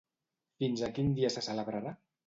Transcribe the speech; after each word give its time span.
Fins 0.63 0.83
a 0.87 0.91
quin 0.97 1.15
dia 1.21 1.33
se 1.37 1.47
celebrarà? 1.51 1.99